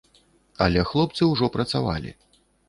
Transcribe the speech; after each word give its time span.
Але 0.65 0.85
хлопцы 0.91 1.27
ўжо 1.33 1.51
працавалі. 1.57 2.17